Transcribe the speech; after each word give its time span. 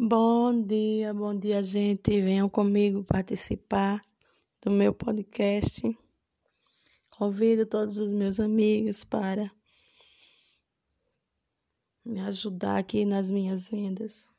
Bom 0.00 0.62
dia, 0.62 1.12
bom 1.12 1.36
dia, 1.36 1.60
gente. 1.64 2.20
Venham 2.20 2.48
comigo 2.48 3.02
participar 3.02 4.00
do 4.62 4.70
meu 4.70 4.94
podcast. 4.94 5.82
Convido 7.10 7.66
todos 7.66 7.98
os 7.98 8.12
meus 8.12 8.38
amigos 8.38 9.02
para 9.02 9.50
me 12.04 12.20
ajudar 12.20 12.78
aqui 12.78 13.04
nas 13.04 13.28
minhas 13.28 13.68
vendas. 13.68 14.30